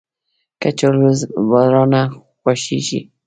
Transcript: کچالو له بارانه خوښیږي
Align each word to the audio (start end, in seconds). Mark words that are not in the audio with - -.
کچالو 0.61 1.01
له 1.07 1.11
بارانه 1.49 2.01
خوښیږي 2.41 2.99